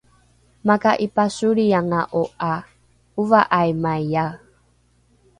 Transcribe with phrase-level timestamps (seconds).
[0.67, 2.55] maka’ipasolrianga’o ’a
[3.21, 4.33] ova’aimaiae